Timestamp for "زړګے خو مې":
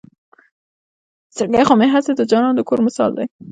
1.35-1.87